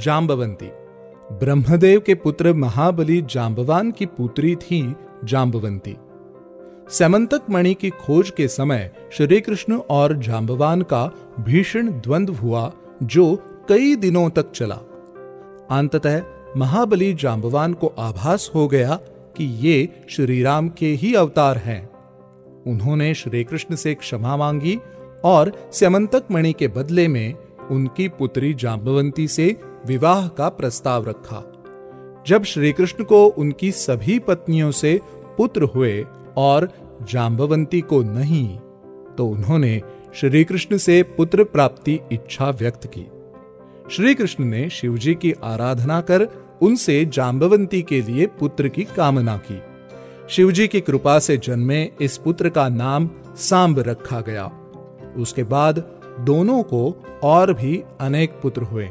[0.00, 0.70] जाम्बवंती
[1.32, 5.96] ब्रह्मदेव के पुत्र महाबली जाम्बवान की पुत्री थी जाम्बवंती
[6.90, 11.10] सेमंतक मणि की खोज के समय श्री कृष्ण और जाम्बवान का
[11.40, 12.72] भीषण द्वंद्व हुआ,
[13.02, 13.36] जो
[13.68, 14.74] कई दिनों तक चला।
[15.70, 16.22] अंततः
[16.56, 18.98] महाबली जाम्बवान को आभास हो गया
[19.36, 21.90] कि ये श्री राम के ही अवतार हैं।
[22.66, 24.78] उन्होंने श्री कृष्ण से क्षमा मांगी
[25.24, 27.34] और स्यमंतक मणि के बदले में
[27.70, 29.56] उनकी पुत्री जाम्बवंती से
[29.86, 31.42] विवाह का प्रस्ताव रखा।
[32.26, 35.00] जब श्री कृष्ण को उनकी सभी पत्नियों से
[35.38, 36.04] पुत्र हुए
[36.36, 36.68] और
[37.02, 38.58] जाम्बवंती को नहीं
[39.18, 39.80] तो उन्होंने
[40.14, 43.06] श्री कृष्ण से पुत्र प्राप्ति इच्छा व्यक्त की।
[43.90, 46.28] श्री कृष्ण ने शिवजी की आराधना कर
[46.62, 49.60] उनसे जाम्बवंती के लिए पुत्र की कामना की।
[50.28, 54.50] शिवजी की कृपा से जन्मे इस पुत्र का नाम सांब रखा गया।
[55.16, 55.84] उसके बाद
[56.20, 58.90] दोनों को और भी अनेक पुत्र हुए।